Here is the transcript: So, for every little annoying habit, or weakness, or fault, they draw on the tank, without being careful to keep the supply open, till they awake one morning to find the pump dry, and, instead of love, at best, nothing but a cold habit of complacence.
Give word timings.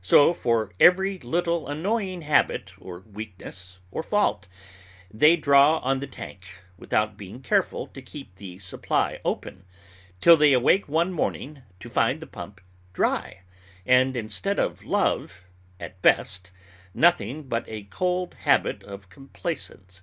So, 0.00 0.32
for 0.32 0.70
every 0.78 1.18
little 1.18 1.66
annoying 1.66 2.20
habit, 2.22 2.70
or 2.78 3.00
weakness, 3.00 3.80
or 3.90 4.04
fault, 4.04 4.46
they 5.10 5.34
draw 5.34 5.78
on 5.78 5.98
the 5.98 6.06
tank, 6.06 6.62
without 6.78 7.16
being 7.16 7.42
careful 7.42 7.88
to 7.88 8.00
keep 8.00 8.36
the 8.36 8.60
supply 8.60 9.20
open, 9.24 9.64
till 10.20 10.36
they 10.36 10.52
awake 10.52 10.88
one 10.88 11.12
morning 11.12 11.64
to 11.80 11.90
find 11.90 12.20
the 12.20 12.28
pump 12.28 12.60
dry, 12.92 13.40
and, 13.84 14.16
instead 14.16 14.60
of 14.60 14.84
love, 14.84 15.42
at 15.80 16.00
best, 16.00 16.52
nothing 16.94 17.48
but 17.48 17.64
a 17.66 17.82
cold 17.82 18.34
habit 18.34 18.84
of 18.84 19.08
complacence. 19.08 20.02